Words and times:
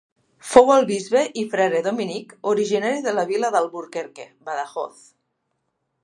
Fou 0.51 0.69
el 0.75 0.85
bisbe 0.91 1.19
i 1.41 1.41
frare 1.51 1.81
dominic 1.87 2.33
originari 2.51 3.03
de 3.07 3.13
la 3.17 3.25
vila 3.33 3.51
d'Alburquerque, 3.57 4.25
Badajoz. 4.49 5.05